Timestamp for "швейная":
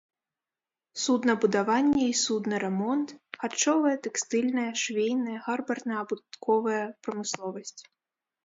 4.85-5.37